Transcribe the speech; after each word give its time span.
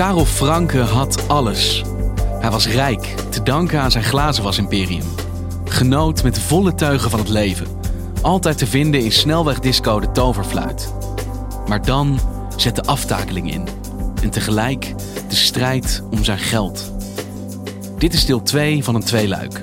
Karel 0.00 0.24
Franke 0.24 0.78
had 0.78 1.28
alles. 1.28 1.82
Hij 2.26 2.50
was 2.50 2.68
rijk, 2.68 3.14
te 3.30 3.42
danken 3.42 3.80
aan 3.80 3.90
zijn 3.90 4.04
glazenwasimperium. 4.04 5.02
Genoot 5.64 6.22
met 6.22 6.38
volle 6.38 6.74
teugen 6.74 7.10
van 7.10 7.18
het 7.18 7.28
leven. 7.28 7.66
Altijd 8.22 8.58
te 8.58 8.66
vinden 8.66 9.00
in 9.00 9.12
snelwegdisco 9.12 10.00
de 10.00 10.10
toverfluit. 10.10 10.94
Maar 11.66 11.84
dan 11.84 12.18
zet 12.56 12.76
de 12.76 12.82
aftakeling 12.82 13.52
in. 13.52 13.68
En 14.22 14.30
tegelijk 14.30 14.94
de 15.28 15.36
strijd 15.36 16.02
om 16.10 16.24
zijn 16.24 16.38
geld. 16.38 16.92
Dit 17.98 18.14
is 18.14 18.26
deel 18.26 18.42
2 18.42 18.84
van 18.84 18.94
een 18.94 19.04
tweeluik. 19.04 19.62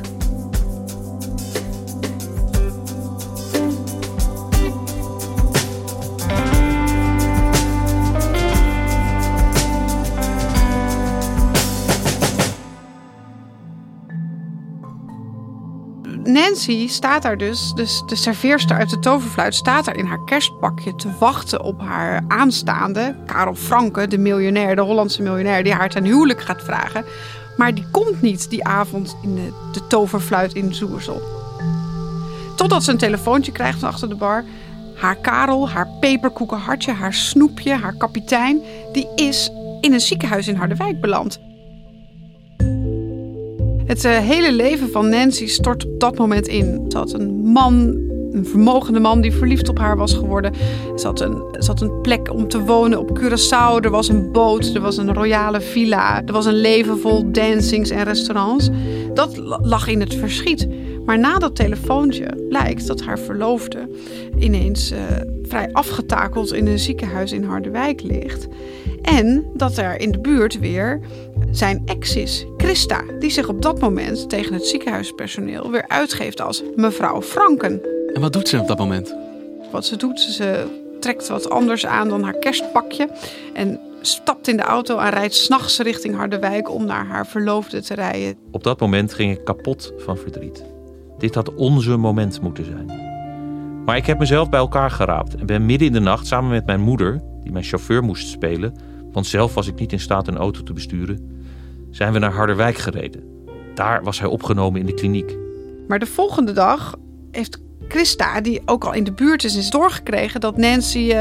Nancy 16.57 16.87
staat 16.87 17.21
daar 17.21 17.37
dus, 17.37 17.71
dus 17.75 18.03
de 18.05 18.15
serveerster 18.15 18.77
uit 18.77 18.89
de 18.89 18.99
toverfluit, 18.99 19.55
staat 19.55 19.85
daar 19.85 19.95
in 19.95 20.05
haar 20.05 20.23
kerstpakje 20.25 20.95
te 20.95 21.09
wachten 21.19 21.63
op 21.63 21.81
haar 21.81 22.23
aanstaande, 22.27 23.15
Karel 23.25 23.55
Franke, 23.55 24.07
de 24.07 24.17
miljonair, 24.17 24.75
de 24.75 24.81
Hollandse 24.81 25.21
miljonair, 25.21 25.63
die 25.63 25.73
haar 25.73 25.89
ten 25.89 26.03
huwelijk 26.03 26.41
gaat 26.41 26.63
vragen. 26.63 27.05
Maar 27.57 27.73
die 27.75 27.85
komt 27.91 28.21
niet 28.21 28.49
die 28.49 28.63
avond 28.63 29.17
in 29.21 29.35
de, 29.35 29.53
de 29.71 29.87
toverfluit 29.87 30.53
in 30.53 30.73
Zoersel. 30.73 31.21
Totdat 32.55 32.83
ze 32.83 32.91
een 32.91 32.97
telefoontje 32.97 33.51
krijgt 33.51 33.79
van 33.79 33.89
achter 33.89 34.09
de 34.09 34.15
bar. 34.15 34.43
Haar 34.95 35.15
Karel, 35.15 35.69
haar 35.69 35.87
peperkoekenhartje, 35.99 36.91
haar 36.91 37.13
snoepje, 37.13 37.73
haar 37.73 37.95
kapitein, 37.97 38.61
die 38.91 39.07
is 39.15 39.51
in 39.81 39.93
een 39.93 40.01
ziekenhuis 40.01 40.47
in 40.47 40.55
Harderwijk 40.55 41.01
beland. 41.01 41.39
Het 43.87 44.05
uh, 44.05 44.17
hele 44.17 44.51
leven 44.51 44.89
van 44.89 45.09
Nancy 45.09 45.47
stort 45.47 45.85
op 45.85 45.99
dat 45.99 46.17
moment 46.17 46.47
in. 46.47 46.85
Had 46.89 47.13
een 47.13 47.35
man, 47.35 47.97
een 48.37 48.45
vermogende 48.45 48.99
man 48.99 49.21
die 49.21 49.33
verliefd 49.33 49.69
op 49.69 49.79
haar 49.79 49.97
was 49.97 50.13
geworden. 50.13 50.53
Ze 50.95 51.07
had 51.07 51.21
een, 51.21 51.43
ze 51.59 51.67
had 51.67 51.81
een 51.81 52.01
plek 52.01 52.33
om 52.33 52.47
te 52.47 52.59
wonen 52.59 52.99
op 52.99 53.19
Curaçao. 53.19 53.83
Er 53.83 53.89
was 53.89 54.07
een 54.07 54.31
boot, 54.31 54.75
er 54.75 54.81
was 54.81 54.97
een 54.97 55.13
royale 55.13 55.61
villa. 55.61 56.21
Er 56.25 56.33
was 56.33 56.45
een 56.45 56.61
leven 56.61 56.99
vol 56.99 57.31
dancings 57.31 57.89
en 57.89 58.03
restaurants. 58.03 58.69
Dat 59.13 59.37
lag 59.61 59.87
in 59.87 59.99
het 59.99 60.15
verschiet. 60.15 60.67
Maar 61.05 61.19
na 61.19 61.37
dat 61.37 61.55
telefoontje 61.55 62.45
blijkt 62.49 62.87
dat 62.87 63.01
haar 63.01 63.19
verloofde 63.19 63.89
ineens 64.37 64.91
uh, 64.91 64.99
vrij 65.41 65.69
afgetakeld 65.71 66.53
in 66.53 66.67
een 66.67 66.79
ziekenhuis 66.79 67.31
in 67.31 67.43
Harderwijk 67.43 68.01
ligt. 68.01 68.47
En 69.01 69.45
dat 69.53 69.77
er 69.77 69.99
in 69.99 70.11
de 70.11 70.19
buurt 70.19 70.59
weer 70.59 70.99
zijn 71.51 71.81
ex 71.85 72.15
is, 72.15 72.45
Christa, 72.57 73.01
die 73.19 73.29
zich 73.29 73.49
op 73.49 73.61
dat 73.61 73.79
moment 73.79 74.29
tegen 74.29 74.53
het 74.53 74.65
ziekenhuispersoneel 74.65 75.71
weer 75.71 75.87
uitgeeft 75.87 76.41
als 76.41 76.63
mevrouw 76.75 77.21
Franken. 77.21 77.96
En 78.17 78.23
wat 78.23 78.33
doet 78.33 78.47
ze 78.47 78.59
op 78.59 78.67
dat 78.67 78.77
moment? 78.77 79.15
Wat 79.71 79.85
ze 79.85 79.95
doet, 79.95 80.19
ze 80.19 80.67
trekt 80.99 81.27
wat 81.27 81.49
anders 81.49 81.85
aan 81.85 82.09
dan 82.09 82.23
haar 82.23 82.33
kerstpakje 82.33 83.09
en 83.53 83.79
stapt 84.01 84.47
in 84.47 84.57
de 84.57 84.63
auto 84.63 84.97
en 84.97 85.09
rijdt 85.09 85.35
s'nachts 85.35 85.79
richting 85.79 86.15
Harderwijk 86.15 86.71
om 86.71 86.85
naar 86.85 87.05
haar 87.05 87.27
verloofde 87.27 87.81
te 87.81 87.93
rijden. 87.93 88.37
Op 88.51 88.63
dat 88.63 88.79
moment 88.79 89.13
ging 89.13 89.31
ik 89.31 89.43
kapot 89.43 89.93
van 89.97 90.17
verdriet. 90.17 90.63
Dit 91.17 91.35
had 91.35 91.53
onze 91.53 91.97
moment 91.97 92.41
moeten 92.41 92.65
zijn. 92.65 92.85
Maar 93.85 93.97
ik 93.97 94.05
heb 94.05 94.19
mezelf 94.19 94.49
bij 94.49 94.59
elkaar 94.59 94.91
geraapt 94.91 95.35
en 95.35 95.45
ben 95.45 95.65
midden 95.65 95.87
in 95.87 95.93
de 95.93 95.99
nacht 95.99 96.27
samen 96.27 96.49
met 96.49 96.65
mijn 96.65 96.81
moeder, 96.81 97.21
die 97.43 97.51
mijn 97.51 97.65
chauffeur 97.65 98.03
moest 98.03 98.27
spelen, 98.27 98.75
want 99.11 99.27
zelf 99.27 99.53
was 99.53 99.67
ik 99.67 99.79
niet 99.79 99.91
in 99.91 99.99
staat 99.99 100.27
een 100.27 100.37
auto 100.37 100.63
te 100.63 100.73
besturen, 100.73 101.39
zijn 101.91 102.13
we 102.13 102.19
naar 102.19 102.33
Harderwijk 102.33 102.77
gereden. 102.77 103.23
Daar 103.73 104.03
was 104.03 104.19
hij 104.19 104.29
opgenomen 104.29 104.79
in 104.79 104.85
de 104.85 104.93
kliniek. 104.93 105.37
Maar 105.87 105.99
de 105.99 106.05
volgende 106.05 106.51
dag 106.51 106.95
heeft 107.31 107.65
Christa, 107.87 108.41
die 108.41 108.61
ook 108.65 108.83
al 108.83 108.93
in 108.93 109.03
de 109.03 109.11
buurt 109.11 109.43
is, 109.43 109.55
is 109.55 109.69
doorgekregen 109.69 110.39
dat 110.39 110.57
Nancy 110.57 110.97
uh, 110.97 111.13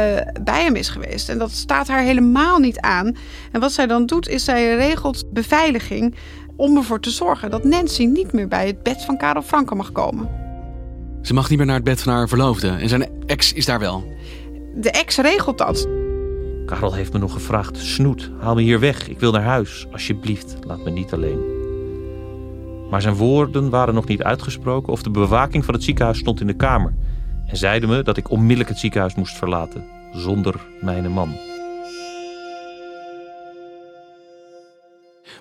bij 0.43 0.63
hem 0.63 0.77
is 0.77 0.89
geweest. 0.89 1.29
En 1.29 1.39
dat 1.39 1.51
staat 1.51 1.89
haar 1.89 2.03
helemaal 2.03 2.59
niet 2.59 2.81
aan. 2.81 3.17
En 3.53 3.61
wat 3.61 3.73
zij 3.73 3.87
dan 3.87 4.07
doet, 4.07 4.29
is 4.29 4.45
zij 4.45 4.77
regelt 4.77 5.33
beveiliging 5.33 6.15
om 6.57 6.77
ervoor 6.77 7.01
te 7.01 7.11
zorgen 7.11 7.51
dat 7.51 7.65
Nancy 7.65 8.05
niet 8.05 8.33
meer 8.33 8.49
bij 8.49 8.67
het 8.67 8.83
bed 8.83 9.05
van 9.05 9.17
Karel 9.17 9.43
Franke 9.43 9.75
mag 9.75 9.93
komen. 9.93 10.29
Ze 11.23 11.35
mag 11.35 11.49
niet 11.49 11.59
meer 11.59 11.67
naar 11.67 11.77
het 11.77 11.85
bed 11.85 12.03
van 12.03 12.13
haar 12.13 12.29
verloofde 12.29 12.69
en 12.69 12.89
zijn 12.89 13.09
ex 13.27 13.53
is 13.53 13.67
daar 13.67 13.79
wel. 13.79 14.05
De 14.75 14.91
ex 14.91 15.17
regelt 15.17 15.59
dat. 15.59 15.89
Karel 16.67 16.95
heeft 16.95 17.13
me 17.13 17.19
nog 17.19 17.33
gevraagd: 17.33 17.77
Snoet, 17.77 18.31
haal 18.41 18.55
me 18.55 18.63
hier 18.63 18.81
weg. 18.81 19.09
Ik 19.09 19.21
wil 19.21 19.33
naar 19.33 19.43
huis. 19.43 19.87
Alsjeblieft, 19.93 20.57
laat 20.67 20.85
me 20.85 20.91
niet 20.91 21.13
alleen. 21.13 21.56
Maar 22.91 23.03
zijn 23.03 23.15
woorden 23.15 23.71
waren 23.71 23.95
nog 23.95 24.07
niet 24.07 24.23
uitgesproken 24.23 24.93
of 24.93 25.03
de 25.03 25.11
bewaking 25.11 25.65
van 25.65 25.75
het 25.75 25.83
ziekenhuis 25.83 26.19
stond 26.19 26.41
in 26.41 26.47
de 26.47 26.57
kamer 26.57 26.95
en 27.47 27.57
zeiden 27.57 27.89
me 27.89 28.03
dat 28.03 28.17
ik 28.17 28.31
onmiddellijk 28.31 28.69
het 28.69 28.79
ziekenhuis 28.79 29.15
moest 29.15 29.37
verlaten, 29.37 29.85
zonder 30.13 30.67
mijn 30.81 31.13
man. 31.13 31.37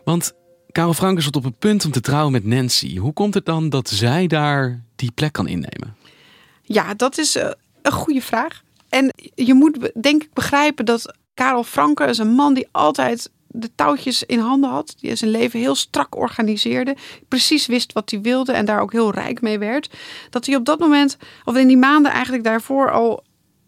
Want 0.03 0.34
Karel 0.72 0.94
Franke 0.94 1.22
stond 1.22 1.35
op 1.35 1.44
het 1.44 1.59
punt 1.59 1.85
om 1.85 1.91
te 1.91 2.01
trouwen 2.01 2.31
met 2.31 2.45
Nancy. 2.45 2.97
Hoe 2.97 3.13
komt 3.13 3.34
het 3.34 3.45
dan 3.45 3.69
dat 3.69 3.89
zij 3.89 4.28
daar 4.28 4.84
die 4.95 5.11
plek 5.11 5.34
kan 5.34 5.47
innemen? 5.47 5.95
Ja, 6.61 6.94
dat 6.94 7.17
is 7.17 7.35
uh, 7.35 7.50
een 7.81 7.91
goede 7.91 8.22
vraag. 8.22 8.61
En 8.89 9.13
je 9.35 9.53
moet 9.53 9.91
denk 10.01 10.23
ik 10.23 10.34
begrijpen 10.34 10.85
dat 10.85 11.16
Karel 11.34 11.63
Franke 11.63 12.03
is 12.03 12.17
een 12.17 12.34
man 12.34 12.53
die 12.53 12.67
altijd 12.72 13.31
de 13.55 13.69
touwtjes 13.75 14.23
in 14.23 14.39
handen 14.39 14.69
had. 14.69 14.95
Die 14.99 15.16
zijn 15.16 15.31
leven 15.31 15.59
heel 15.59 15.75
strak 15.75 16.16
organiseerde. 16.17 16.95
Precies 17.27 17.66
wist 17.66 17.93
wat 17.93 18.09
hij 18.09 18.21
wilde 18.21 18.51
en 18.51 18.66
daar 18.66 18.81
ook 18.81 18.91
heel 18.91 19.11
rijk 19.11 19.41
mee 19.41 19.59
werd. 19.59 19.89
Dat 20.29 20.45
hij 20.45 20.55
op 20.55 20.66
dat 20.66 20.79
moment, 20.79 21.17
of 21.43 21.55
in 21.55 21.67
die 21.67 21.77
maanden 21.77 22.11
eigenlijk 22.11 22.43
daarvoor 22.43 22.91
al 22.91 23.23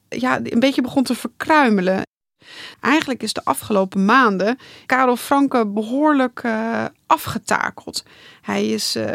ja, 0.10 0.40
een 0.44 0.60
beetje 0.60 0.82
begon 0.82 1.04
te 1.04 1.16
verkruimelen. 1.16 2.06
Eigenlijk 2.80 3.24
is 3.24 3.34
de 3.34 3.42
afgelopen 3.44 4.06
maanden 4.06 4.58
Karel 4.86 5.16
Franke 5.16 5.68
behoorlijk 5.68 6.42
uh, 6.46 6.86
afgetakeld. 7.08 8.04
Hij 8.42 8.68
is, 8.68 8.96
uh, 8.96 9.06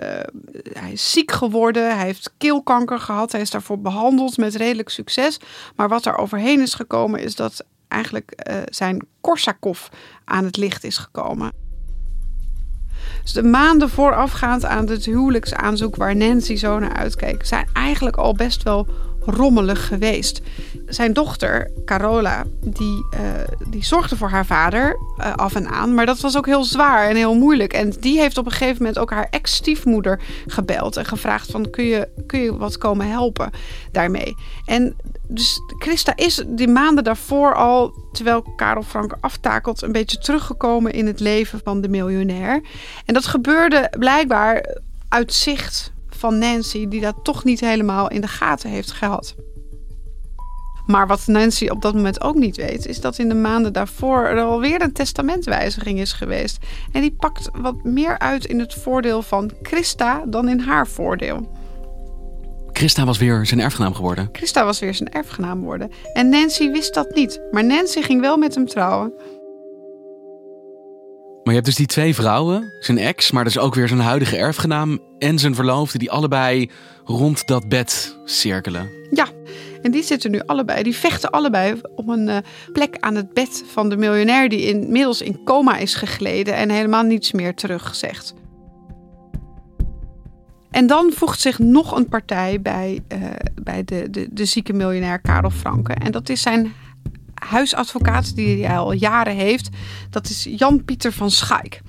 hij 0.73 0.93
is 0.93 1.13
ziek 1.13 1.33
geworden, 1.33 1.97
hij 1.97 2.07
heeft 2.07 2.35
keelkanker 2.39 2.99
gehad, 2.99 3.33
hij 3.33 3.41
is 3.41 3.51
daarvoor 3.51 3.81
behandeld 3.81 4.37
met 4.37 4.55
redelijk 4.55 4.89
succes. 4.89 5.41
Maar 5.77 5.89
wat 5.89 6.07
er 6.07 6.17
overheen 6.17 6.61
is 6.61 6.75
gekomen 6.75 7.21
is 7.21 7.35
dat 7.35 7.65
eigenlijk 7.93 8.47
uh, 8.51 8.57
zijn 8.65 9.07
Korsakoff 9.21 9.91
aan 10.25 10.45
het 10.45 10.57
licht 10.57 10.85
is 10.85 10.99
gekomen. 10.99 11.53
Dus 13.23 13.33
de 13.33 13.43
maanden 13.43 13.89
voorafgaand 13.91 14.65
aan 14.65 14.89
het 14.89 15.05
huwelijksaanzoek 15.05 15.97
waar 15.97 16.17
Nancy 16.17 16.57
zo 16.57 16.79
naar 16.79 16.93
uitkeek, 16.93 17.47
zijn 17.47 17.69
eigenlijk 17.73 18.17
al 18.17 18.35
best 18.35 18.63
wel 18.63 18.87
rommelig 19.25 19.87
geweest. 19.87 20.41
Zijn 20.87 21.13
dochter, 21.13 21.71
Carola, 21.85 22.45
die, 22.61 23.05
uh, 23.15 23.21
die 23.69 23.85
zorgde 23.85 24.17
voor 24.17 24.29
haar 24.29 24.47
vader 24.47 24.99
uh, 25.19 25.33
af 25.35 25.55
en 25.55 25.69
aan. 25.69 25.95
Maar 25.95 26.07
dat 26.07 26.21
was 26.21 26.37
ook 26.37 26.47
heel 26.47 26.65
zwaar 26.65 27.09
en 27.09 27.17
heel 27.17 27.35
moeilijk. 27.35 27.73
En 27.73 27.91
die 28.01 28.19
heeft 28.19 28.39
op 28.39 28.45
een 28.45 28.53
gegeven 28.53 28.77
moment 28.79 28.99
ook 28.99 29.11
haar 29.11 29.29
ex-stiefmoeder 29.31 30.21
gebeld. 30.47 30.97
En 30.97 31.05
gevraagd 31.05 31.51
van, 31.51 31.71
kun 31.71 31.85
je, 31.85 32.09
kun 32.27 32.41
je 32.41 32.57
wat 32.57 32.79
komen 32.79 33.09
helpen 33.09 33.51
daarmee? 33.93 34.35
En 34.65 34.95
dus 35.29 35.61
Christa 35.79 36.17
is 36.17 36.45
die 36.47 36.69
maanden 36.69 37.05
daarvoor 37.05 37.55
al, 37.55 37.95
terwijl 38.13 38.43
Karel 38.57 38.83
Franke 38.83 39.17
aftakelt, 39.21 39.83
een 39.83 39.93
beetje 39.93 40.19
teruggekomen 40.19 40.93
in 40.93 41.07
het 41.07 41.21
leven 41.21 41.61
van 41.65 41.81
de 41.81 41.89
miljonair. 41.89 42.63
En 43.05 43.15
dat 43.15 43.27
gebeurde 43.27 43.93
blijkbaar 43.99 44.77
uit 45.09 45.33
zicht 45.33 45.92
van 46.23 46.39
Nancy, 46.39 46.89
die 46.89 47.01
dat 47.01 47.15
toch 47.23 47.45
niet 47.45 47.61
helemaal 47.61 48.11
in 48.11 48.21
de 48.21 48.29
gaten 48.29 48.71
heeft 48.71 48.93
gehad. 48.93 49.35
Maar 50.87 51.07
wat 51.07 51.27
Nancy 51.27 51.69
op 51.69 51.83
dat 51.83 51.95
moment 51.95 52.21
ook 52.21 52.35
niet 52.35 52.57
weet, 52.57 52.87
is 52.87 53.01
dat 53.01 53.19
in 53.19 53.29
de 53.29 53.35
maanden 53.35 53.73
daarvoor 53.73 54.25
er 54.25 54.43
alweer 54.43 54.83
een 54.83 54.93
testamentwijziging 54.93 55.99
is 55.99 56.13
geweest. 56.13 56.59
En 56.93 57.01
die 57.01 57.13
pakt 57.13 57.51
wat 57.53 57.85
meer 57.85 58.19
uit 58.19 58.45
in 58.45 58.59
het 58.59 58.75
voordeel 58.75 59.23
van 59.23 59.51
Christa 59.63 60.25
dan 60.27 60.49
in 60.49 60.61
haar 60.61 60.87
voordeel. 60.87 61.51
Christa 62.73 63.05
was 63.05 63.19
weer 63.19 63.47
zijn 63.47 63.61
erfgenaam 63.61 63.95
geworden. 63.95 64.29
Christa 64.33 64.65
was 64.65 64.79
weer 64.79 64.95
zijn 64.95 65.13
erfgenaam 65.13 65.59
geworden. 65.59 65.91
En 66.13 66.29
Nancy 66.29 66.71
wist 66.71 66.95
dat 66.95 67.15
niet. 67.15 67.41
Maar 67.51 67.65
Nancy 67.65 68.03
ging 68.03 68.21
wel 68.21 68.37
met 68.37 68.55
hem 68.55 68.67
trouwen. 68.67 69.13
Maar 71.45 71.55
je 71.55 71.61
hebt 71.61 71.65
dus 71.65 71.77
die 71.77 71.87
twee 71.87 72.15
vrouwen, 72.15 72.73
zijn 72.81 72.99
ex, 72.99 73.31
maar 73.31 73.45
dus 73.45 73.59
ook 73.59 73.75
weer 73.75 73.89
zijn 73.89 74.01
huidige 74.01 74.37
erfgenaam 74.37 74.99
en 75.19 75.39
zijn 75.39 75.55
verloofde, 75.55 75.99
die 75.99 76.11
allebei 76.11 76.71
rond 77.05 77.47
dat 77.47 77.69
bed 77.69 78.19
cirkelen. 78.25 78.91
Ja, 79.11 79.27
en 79.83 79.91
die 79.91 80.03
zitten 80.03 80.31
nu 80.31 80.41
allebei, 80.47 80.83
die 80.83 80.97
vechten 80.97 81.31
allebei 81.31 81.81
om 81.97 82.09
een 82.09 82.29
uh, 82.29 82.37
plek 82.73 82.97
aan 83.01 83.15
het 83.15 83.33
bed 83.35 83.65
van 83.73 83.89
de 83.89 83.97
miljonair 83.97 84.49
die 84.49 84.67
inmiddels 84.67 85.23
in 85.23 85.45
coma 85.45 85.77
is 85.77 85.95
gegleden 85.95 86.55
en 86.55 86.71
helemaal 86.71 87.03
niets 87.03 87.33
meer 87.33 87.55
terugzegt. 87.55 88.35
En 90.71 90.87
dan 90.87 91.13
voegt 91.15 91.41
zich 91.41 91.59
nog 91.59 91.97
een 91.97 92.09
partij 92.09 92.61
bij, 92.61 93.01
uh, 93.13 93.19
bij 93.63 93.85
de, 93.85 94.11
de, 94.11 94.29
de 94.31 94.45
zieke 94.45 94.73
miljonair 94.73 95.21
Karel 95.21 95.51
Franke. 95.51 95.93
En 95.93 96.13
dat 96.13 96.29
is 96.29 96.43
zijn 96.43 96.73
huisadvocaat 97.49 98.37
die 98.37 98.65
hij 98.65 98.77
al 98.77 98.93
jaren 98.93 99.37
heeft. 99.37 99.69
Dat 100.11 100.29
is 100.29 100.47
Jan-Pieter 100.57 101.13
van 101.13 101.31
Schaik. 101.31 101.81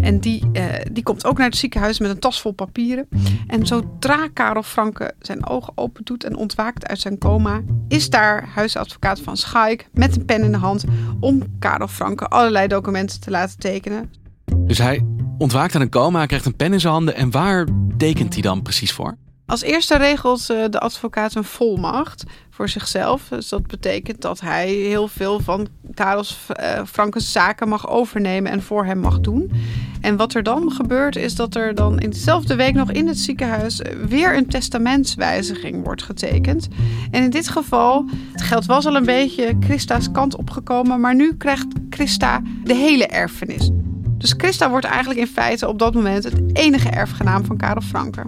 En 0.00 0.20
die, 0.20 0.50
uh, 0.52 0.64
die 0.92 1.02
komt 1.02 1.26
ook 1.26 1.38
naar 1.38 1.46
het 1.46 1.56
ziekenhuis 1.56 1.98
met 1.98 2.10
een 2.10 2.18
tas 2.18 2.40
vol 2.40 2.52
papieren. 2.52 3.08
En 3.46 3.66
zodra 3.66 4.28
Karel 4.32 4.62
Franke 4.62 5.14
zijn 5.20 5.46
ogen 5.46 5.72
open 5.74 6.04
doet 6.04 6.24
en 6.24 6.36
ontwaakt 6.36 6.86
uit 6.86 7.00
zijn 7.00 7.18
coma, 7.18 7.60
is 7.88 8.10
daar 8.10 8.48
huisadvocaat 8.54 9.20
van 9.20 9.36
Schaik 9.36 9.88
met 9.92 10.16
een 10.16 10.24
pen 10.24 10.42
in 10.42 10.52
de 10.52 10.58
hand 10.58 10.84
om 11.20 11.42
Karel 11.58 11.88
Franke 11.88 12.26
allerlei 12.26 12.66
documenten 12.66 13.20
te 13.20 13.30
laten 13.30 13.58
tekenen. 13.58 14.10
Dus 14.56 14.78
hij 14.78 15.06
ontwaakt 15.38 15.74
aan 15.74 15.80
een 15.80 15.90
coma, 15.90 16.26
krijgt 16.26 16.46
een 16.46 16.56
pen 16.56 16.72
in 16.72 16.80
zijn 16.80 16.92
handen 16.92 17.14
en 17.14 17.30
waar 17.30 17.66
tekent 17.96 18.32
hij 18.32 18.42
dan 18.42 18.62
precies 18.62 18.92
voor? 18.92 19.16
Als 19.46 19.62
eerste 19.62 19.96
regelt 19.96 20.50
eh, 20.50 20.64
de 20.70 20.80
advocaat 20.80 21.34
een 21.34 21.44
volmacht 21.44 22.24
voor 22.50 22.68
zichzelf. 22.68 23.28
Dus 23.28 23.48
dat 23.48 23.66
betekent 23.66 24.22
dat 24.22 24.40
hij 24.40 24.68
heel 24.68 25.08
veel 25.08 25.40
van 25.40 25.66
Karels 25.94 26.38
uh, 26.60 26.84
Frankens 26.86 27.32
zaken 27.32 27.68
mag 27.68 27.88
overnemen 27.88 28.52
en 28.52 28.62
voor 28.62 28.84
hem 28.84 28.98
mag 28.98 29.20
doen. 29.20 29.52
En 30.00 30.16
wat 30.16 30.34
er 30.34 30.42
dan 30.42 30.72
gebeurt 30.72 31.16
is 31.16 31.34
dat 31.34 31.54
er 31.54 31.74
dan 31.74 31.98
in 31.98 32.10
dezelfde 32.10 32.54
week 32.54 32.74
nog 32.74 32.90
in 32.90 33.06
het 33.06 33.18
ziekenhuis 33.18 33.80
weer 34.06 34.36
een 34.36 34.48
testamentswijziging 34.48 35.84
wordt 35.84 36.02
getekend. 36.02 36.68
En 37.10 37.22
in 37.22 37.30
dit 37.30 37.48
geval, 37.48 38.04
het 38.32 38.42
geld 38.42 38.66
was 38.66 38.86
al 38.86 38.96
een 38.96 39.04
beetje 39.04 39.56
Christa's 39.60 40.10
kant 40.10 40.36
opgekomen, 40.36 41.00
maar 41.00 41.14
nu 41.14 41.36
krijgt 41.36 41.66
Christa 41.90 42.42
de 42.64 42.74
hele 42.74 43.06
erfenis. 43.06 43.70
Dus 44.18 44.34
Christa 44.36 44.70
wordt 44.70 44.86
eigenlijk 44.86 45.20
in 45.20 45.26
feite 45.26 45.68
op 45.68 45.78
dat 45.78 45.94
moment 45.94 46.24
het 46.24 46.40
enige 46.52 46.88
erfgenaam 46.88 47.44
van 47.44 47.56
Karel 47.56 47.82
Franke. 47.82 48.22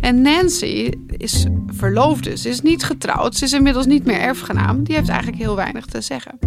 En 0.00 0.22
Nancy 0.22 0.92
is 1.16 1.46
verloofd 1.66 2.24
dus. 2.24 2.46
Is 2.46 2.60
niet 2.60 2.84
getrouwd. 2.84 3.34
Ze 3.34 3.44
is 3.44 3.52
inmiddels 3.52 3.86
niet 3.86 4.04
meer 4.04 4.20
erfgenaam. 4.20 4.84
Die 4.84 4.94
heeft 4.94 5.08
eigenlijk 5.08 5.38
heel 5.38 5.56
weinig 5.56 5.86
te 5.86 6.00
zeggen. 6.00 6.38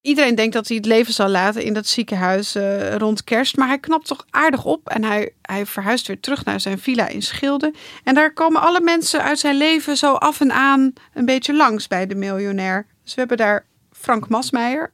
Iedereen 0.00 0.34
denkt 0.34 0.52
dat 0.52 0.68
hij 0.68 0.76
het 0.76 0.86
leven 0.86 1.12
zal 1.12 1.28
laten 1.28 1.62
in 1.62 1.74
dat 1.74 1.86
ziekenhuis 1.86 2.56
uh, 2.56 2.94
rond 2.94 3.24
kerst. 3.24 3.56
Maar 3.56 3.68
hij 3.68 3.78
knapt 3.78 4.06
toch 4.06 4.26
aardig 4.30 4.64
op. 4.64 4.88
En 4.88 5.04
hij, 5.04 5.32
hij 5.42 5.66
verhuist 5.66 6.06
weer 6.06 6.20
terug 6.20 6.44
naar 6.44 6.60
zijn 6.60 6.78
villa 6.78 7.08
in 7.08 7.22
Schilde. 7.22 7.72
En 8.04 8.14
daar 8.14 8.32
komen 8.32 8.60
alle 8.60 8.80
mensen 8.80 9.22
uit 9.22 9.38
zijn 9.38 9.56
leven 9.56 9.96
zo 9.96 10.12
af 10.12 10.40
en 10.40 10.52
aan 10.52 10.92
een 11.14 11.24
beetje 11.24 11.54
langs 11.54 11.88
bij 11.88 12.06
de 12.06 12.14
miljonair. 12.14 12.86
Dus 13.02 13.14
we 13.14 13.20
hebben 13.20 13.36
daar 13.36 13.66
Frank 13.92 14.28
Masmeijer, 14.28 14.90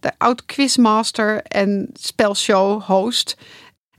de 0.00 0.12
oud 0.18 0.44
quizmaster 0.44 1.42
en 1.42 1.90
spelshow 1.92 2.82
host. 2.82 3.36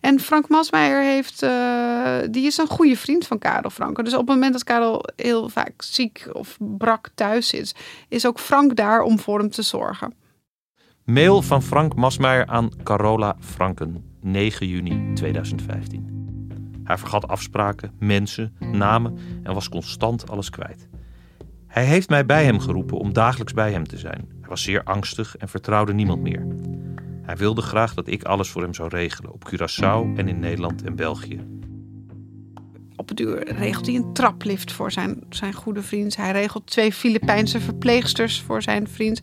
En 0.07 0.19
Frank 0.19 0.49
Masmeijer 0.49 1.01
heeft, 1.01 1.43
uh, 1.43 2.17
die 2.31 2.45
is 2.45 2.57
een 2.57 2.67
goede 2.67 2.97
vriend 2.97 3.27
van 3.27 3.37
Karel 3.37 3.69
Franke. 3.69 4.03
Dus 4.03 4.13
op 4.13 4.19
het 4.19 4.27
moment 4.27 4.53
dat 4.53 4.63
Karel 4.63 5.05
heel 5.15 5.49
vaak 5.49 5.81
ziek 5.81 6.29
of 6.31 6.57
brak 6.59 7.09
thuis 7.15 7.47
zit, 7.47 7.75
is 8.09 8.25
ook 8.25 8.39
Frank 8.39 8.75
daar 8.75 9.01
om 9.01 9.19
voor 9.19 9.39
hem 9.39 9.49
te 9.49 9.61
zorgen. 9.61 10.13
Mail 11.03 11.41
van 11.41 11.63
Frank 11.63 11.95
Masmeijer 11.95 12.45
aan 12.45 12.69
Carola 12.83 13.35
Franken, 13.39 14.03
9 14.21 14.67
juni 14.67 15.13
2015. 15.13 16.27
Hij 16.83 16.97
vergat 16.97 17.27
afspraken, 17.27 17.91
mensen, 17.99 18.55
namen 18.59 19.17
en 19.43 19.53
was 19.53 19.69
constant 19.69 20.29
alles 20.29 20.49
kwijt. 20.49 20.87
Hij 21.67 21.85
heeft 21.85 22.09
mij 22.09 22.25
bij 22.25 22.43
hem 22.43 22.59
geroepen 22.59 22.97
om 22.97 23.13
dagelijks 23.13 23.53
bij 23.53 23.71
hem 23.71 23.87
te 23.87 23.97
zijn. 23.97 24.25
Hij 24.39 24.49
was 24.49 24.63
zeer 24.63 24.83
angstig 24.83 25.37
en 25.37 25.49
vertrouwde 25.49 25.93
niemand 25.93 26.21
meer. 26.21 26.47
Hij 27.27 27.37
wilde 27.37 27.61
graag 27.61 27.93
dat 27.93 28.07
ik 28.07 28.23
alles 28.23 28.49
voor 28.49 28.61
hem 28.61 28.73
zou 28.73 28.89
regelen 28.89 29.33
op 29.33 29.51
Curaçao 29.51 30.17
en 30.17 30.27
in 30.27 30.39
Nederland 30.39 30.83
en 30.83 30.95
België. 30.95 31.45
Op 32.95 33.09
het 33.09 33.19
uur 33.19 33.53
regelt 33.53 33.85
hij 33.85 33.95
een 33.95 34.13
traplift 34.13 34.71
voor 34.71 34.91
zijn, 34.91 35.23
zijn 35.29 35.53
goede 35.53 35.81
vriend. 35.81 36.15
Hij 36.15 36.31
regelt 36.31 36.67
twee 36.67 36.93
Filipijnse 36.93 37.59
verpleegsters 37.59 38.41
voor 38.41 38.61
zijn 38.61 38.87
vriend. 38.87 39.21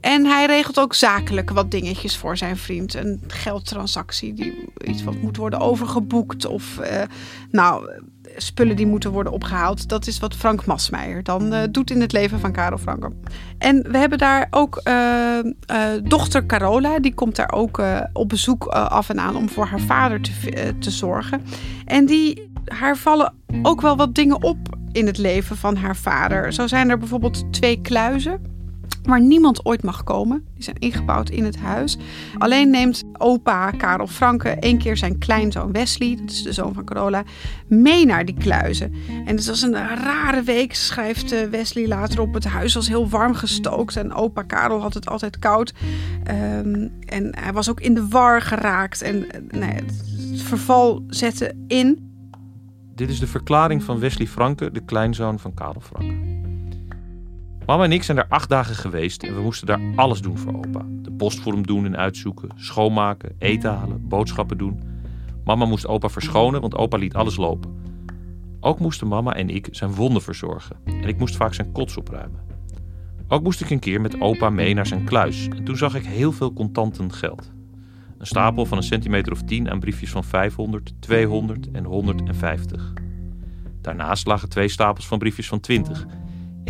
En 0.00 0.24
hij 0.24 0.46
regelt 0.46 0.78
ook 0.78 0.94
zakelijk 0.94 1.50
wat 1.50 1.70
dingetjes 1.70 2.16
voor 2.16 2.36
zijn 2.36 2.56
vriend. 2.56 2.94
Een 2.94 3.20
geldtransactie, 3.26 4.34
die, 4.34 4.64
iets 4.84 5.04
wat 5.04 5.20
moet 5.22 5.36
worden 5.36 5.60
overgeboekt. 5.60 6.44
Of 6.46 6.78
uh, 6.80 7.02
nou, 7.50 8.02
spullen 8.42 8.76
die 8.76 8.86
moeten 8.86 9.10
worden 9.10 9.32
opgehaald. 9.32 9.88
Dat 9.88 10.06
is 10.06 10.18
wat 10.18 10.34
Frank 10.34 10.66
Masmeijer 10.66 11.22
dan 11.22 11.54
uh, 11.54 11.60
doet 11.70 11.90
in 11.90 12.00
het 12.00 12.12
leven 12.12 12.40
van 12.40 12.52
Karel 12.52 12.78
Franke. 12.78 13.12
En 13.58 13.90
we 13.90 13.98
hebben 13.98 14.18
daar 14.18 14.46
ook 14.50 14.80
uh, 14.84 15.38
uh, 15.70 15.78
dochter 16.02 16.46
Carola. 16.46 16.98
Die 16.98 17.14
komt 17.14 17.36
daar 17.36 17.52
ook 17.52 17.82
op 18.12 18.28
bezoek 18.28 18.66
af 18.66 19.08
en 19.08 19.20
aan 19.20 19.36
om 19.36 19.48
voor 19.48 19.66
haar 19.66 19.80
vader 19.80 20.20
te, 20.20 20.74
te 20.78 20.90
zorgen. 20.90 21.42
En 21.84 22.06
die, 22.06 22.50
haar 22.64 22.96
vallen 22.96 23.34
ook 23.62 23.80
wel 23.80 23.96
wat 23.96 24.14
dingen 24.14 24.42
op 24.42 24.58
in 24.92 25.06
het 25.06 25.18
leven 25.18 25.56
van 25.56 25.76
haar 25.76 25.96
vader. 25.96 26.52
Zo 26.52 26.66
zijn 26.66 26.90
er 26.90 26.98
bijvoorbeeld 26.98 27.52
twee 27.52 27.80
kluizen 27.80 28.40
waar 29.02 29.20
niemand 29.20 29.64
ooit 29.64 29.82
mag 29.82 30.04
komen. 30.04 30.44
Die 30.54 30.62
zijn 30.62 30.78
ingebouwd 30.78 31.30
in 31.30 31.44
het 31.44 31.56
huis. 31.56 31.98
Alleen 32.38 32.70
neemt 32.70 33.04
opa 33.20 33.70
Karel 33.70 34.06
Franke 34.06 34.48
één 34.48 34.78
keer 34.78 34.96
zijn 34.96 35.18
kleinzoon 35.18 35.72
Wesley, 35.72 36.16
dat 36.20 36.30
is 36.30 36.42
de 36.42 36.52
zoon 36.52 36.74
van 36.74 36.84
Carola, 36.84 37.22
mee 37.66 38.06
naar 38.06 38.24
die 38.24 38.34
kluizen. 38.34 38.94
En 39.24 39.36
het 39.36 39.46
was 39.46 39.62
een 39.62 39.74
rare 39.74 40.42
week, 40.42 40.74
schrijft 40.74 41.32
eh, 41.32 41.48
Wesley 41.48 41.88
later 41.88 42.20
op. 42.20 42.34
Het 42.34 42.44
huis 42.44 42.74
was 42.74 42.88
heel 42.88 43.08
warm 43.08 43.34
gestookt 43.34 43.96
en 43.96 44.12
opa 44.12 44.42
Karel 44.42 44.80
had 44.80 44.94
het 44.94 45.08
altijd 45.08 45.38
koud. 45.38 45.72
Um, 46.30 46.92
en 47.06 47.36
hij 47.38 47.52
was 47.52 47.70
ook 47.70 47.80
in 47.80 47.94
de 47.94 48.08
war 48.08 48.42
geraakt 48.42 49.02
en 49.02 49.16
uh, 49.16 49.60
nee, 49.60 49.74
het 49.74 50.42
verval 50.42 51.04
zette 51.08 51.54
in. 51.66 52.08
Dit 52.94 53.10
is 53.10 53.18
de 53.18 53.26
verklaring 53.26 53.82
van 53.82 53.98
Wesley 53.98 54.26
Franke, 54.26 54.70
de 54.70 54.84
kleinzoon 54.84 55.38
van 55.38 55.54
Karel 55.54 55.80
Franke. 55.80 56.48
Mama 57.70 57.84
en 57.84 57.92
ik 57.92 58.02
zijn 58.02 58.18
er 58.18 58.26
acht 58.28 58.48
dagen 58.48 58.74
geweest 58.74 59.22
en 59.22 59.34
we 59.34 59.40
moesten 59.40 59.66
daar 59.66 59.80
alles 59.94 60.20
doen 60.20 60.38
voor 60.38 60.54
opa. 60.54 60.86
De 60.88 61.12
post 61.12 61.40
voor 61.40 61.52
hem 61.52 61.66
doen 61.66 61.84
en 61.84 61.96
uitzoeken, 61.96 62.48
schoonmaken, 62.56 63.34
eten 63.38 63.70
halen, 63.70 64.08
boodschappen 64.08 64.58
doen. 64.58 64.80
Mama 65.44 65.64
moest 65.64 65.86
opa 65.86 66.08
verschonen, 66.08 66.60
want 66.60 66.74
opa 66.74 66.96
liet 66.96 67.14
alles 67.14 67.36
lopen. 67.36 67.74
Ook 68.60 68.78
moesten 68.78 69.08
mama 69.08 69.34
en 69.34 69.48
ik 69.48 69.68
zijn 69.70 69.94
wonden 69.94 70.22
verzorgen 70.22 70.76
en 70.84 71.08
ik 71.08 71.18
moest 71.18 71.36
vaak 71.36 71.54
zijn 71.54 71.72
kots 71.72 71.96
opruimen. 71.96 72.40
Ook 73.28 73.42
moest 73.42 73.60
ik 73.60 73.70
een 73.70 73.78
keer 73.78 74.00
met 74.00 74.20
opa 74.20 74.50
mee 74.50 74.74
naar 74.74 74.86
zijn 74.86 75.04
kluis 75.04 75.48
en 75.48 75.64
toen 75.64 75.76
zag 75.76 75.94
ik 75.94 76.04
heel 76.04 76.32
veel 76.32 76.52
contanten 76.52 77.12
geld. 77.12 77.50
Een 78.18 78.26
stapel 78.26 78.66
van 78.66 78.76
een 78.76 78.84
centimeter 78.84 79.32
of 79.32 79.42
tien 79.42 79.70
aan 79.70 79.80
briefjes 79.80 80.10
van 80.10 80.24
500, 80.24 80.92
200 80.98 81.70
en 81.70 81.84
150. 81.84 82.92
Daarnaast 83.80 84.26
lagen 84.26 84.48
twee 84.48 84.68
stapels 84.68 85.06
van 85.06 85.18
briefjes 85.18 85.48
van 85.48 85.60
20 85.60 86.06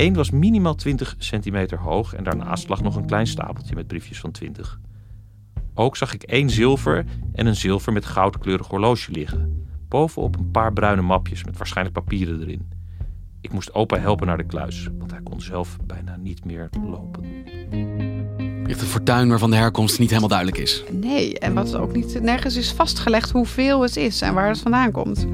Eén 0.00 0.14
was 0.14 0.30
minimaal 0.30 0.74
20 0.74 1.14
centimeter 1.18 1.78
hoog 1.78 2.14
en 2.14 2.24
daarnaast 2.24 2.68
lag 2.68 2.82
nog 2.82 2.96
een 2.96 3.06
klein 3.06 3.26
stapeltje 3.26 3.74
met 3.74 3.86
briefjes 3.86 4.20
van 4.20 4.30
20. 4.30 4.80
Ook 5.74 5.96
zag 5.96 6.14
ik 6.14 6.22
één 6.22 6.50
zilver 6.50 7.04
en 7.32 7.46
een 7.46 7.56
zilver 7.56 7.92
met 7.92 8.04
goudkleurig 8.04 8.66
horloge 8.66 9.12
liggen. 9.12 9.66
Bovenop 9.88 10.36
een 10.36 10.50
paar 10.50 10.72
bruine 10.72 11.02
mapjes 11.02 11.44
met 11.44 11.56
waarschijnlijk 11.56 11.96
papieren 11.96 12.40
erin. 12.40 12.68
Ik 13.40 13.52
moest 13.52 13.74
opa 13.74 13.98
helpen 13.98 14.26
naar 14.26 14.36
de 14.36 14.46
kluis, 14.46 14.88
want 14.98 15.10
hij 15.10 15.22
kon 15.22 15.40
zelf 15.40 15.76
bijna 15.86 16.16
niet 16.16 16.44
meer 16.44 16.68
lopen. 16.90 17.24
Echt 18.66 18.80
een 18.80 18.86
fortuin 18.86 19.28
waarvan 19.28 19.50
de 19.50 19.56
herkomst 19.56 19.98
niet 19.98 20.08
helemaal 20.08 20.28
duidelijk 20.28 20.58
is. 20.58 20.84
Nee, 20.90 21.38
en 21.38 21.54
wat 21.54 21.74
ook 21.74 21.92
niet 21.92 22.22
nergens 22.22 22.56
is 22.56 22.72
vastgelegd 22.72 23.30
hoeveel 23.30 23.82
het 23.82 23.96
is 23.96 24.22
en 24.22 24.34
waar 24.34 24.48
het 24.48 24.60
vandaan 24.60 24.90
komt. 24.90 25.26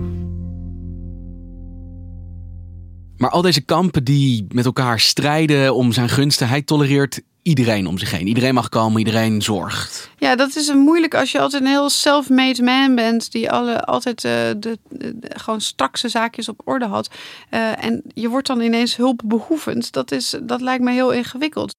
Al 3.31 3.43
deze 3.43 3.61
kampen 3.61 4.05
die 4.05 4.47
met 4.49 4.65
elkaar 4.65 5.01
strijden 5.01 5.75
om 5.75 5.93
zijn 5.93 6.09
gunsten, 6.09 6.49
hij 6.49 6.63
tolereert 6.63 7.21
iedereen 7.47 7.87
om 7.87 7.99
zich 7.99 8.11
heen. 8.11 8.27
Iedereen 8.27 8.55
mag 8.55 8.69
komen, 8.69 8.99
iedereen 8.99 9.43
zorgt. 9.43 10.11
Ja, 10.19 10.37
dat 10.37 10.57
is 10.57 10.73
moeilijk 10.73 11.15
als 11.15 11.33
je 11.33 11.41
altijd 11.41 11.63
een 11.63 11.69
heel 11.69 11.91
self-made 11.91 12.63
man 12.63 12.95
bent. 12.95 13.33
Die 13.33 13.51
alle, 13.51 13.85
altijd 13.85 14.25
uh, 14.25 14.33
de, 14.57 14.79
gewoon 15.21 15.61
strakse 15.61 16.09
zaakjes 16.09 16.49
op 16.49 16.61
orde 16.65 16.85
had. 16.85 17.11
Uh, 17.51 17.85
en 17.85 18.03
je 18.15 18.29
wordt 18.29 18.47
dan 18.47 18.61
ineens 18.61 18.97
hulpbehoevend. 18.97 19.93
Dat, 19.93 20.13
is, 20.13 20.35
dat 20.43 20.61
lijkt 20.61 20.85
me 20.85 20.93
heel 20.93 21.11
ingewikkeld. 21.11 21.75